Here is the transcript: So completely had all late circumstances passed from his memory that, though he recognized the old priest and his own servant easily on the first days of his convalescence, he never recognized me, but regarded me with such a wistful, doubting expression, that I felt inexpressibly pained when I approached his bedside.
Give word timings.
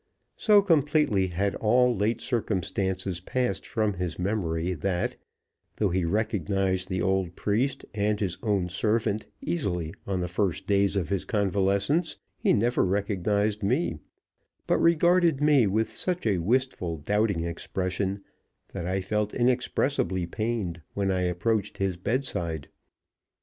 So 0.35 0.63
completely 0.63 1.27
had 1.27 1.53
all 1.57 1.95
late 1.95 2.21
circumstances 2.21 3.21
passed 3.21 3.67
from 3.67 3.93
his 3.93 4.17
memory 4.17 4.73
that, 4.73 5.15
though 5.75 5.91
he 5.91 6.05
recognized 6.05 6.89
the 6.89 7.03
old 7.03 7.35
priest 7.35 7.85
and 7.93 8.19
his 8.19 8.35
own 8.41 8.67
servant 8.67 9.27
easily 9.41 9.93
on 10.07 10.19
the 10.19 10.27
first 10.27 10.65
days 10.65 10.95
of 10.95 11.09
his 11.09 11.23
convalescence, 11.23 12.17
he 12.39 12.51
never 12.51 12.83
recognized 12.83 13.61
me, 13.61 13.99
but 14.65 14.77
regarded 14.79 15.39
me 15.39 15.67
with 15.67 15.91
such 15.93 16.25
a 16.25 16.39
wistful, 16.39 16.97
doubting 16.97 17.43
expression, 17.43 18.23
that 18.73 18.87
I 18.87 19.01
felt 19.01 19.35
inexpressibly 19.35 20.25
pained 20.25 20.81
when 20.95 21.11
I 21.11 21.21
approached 21.25 21.77
his 21.77 21.95
bedside. 21.97 22.69